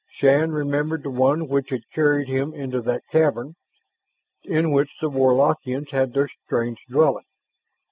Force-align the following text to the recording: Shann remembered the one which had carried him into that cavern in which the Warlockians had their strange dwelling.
Shann 0.09 0.51
remembered 0.51 1.03
the 1.03 1.11
one 1.11 1.47
which 1.47 1.69
had 1.69 1.87
carried 1.93 2.27
him 2.27 2.55
into 2.55 2.81
that 2.81 3.07
cavern 3.11 3.53
in 4.41 4.71
which 4.71 4.89
the 4.99 5.11
Warlockians 5.11 5.91
had 5.91 6.13
their 6.13 6.27
strange 6.47 6.79
dwelling. 6.89 7.25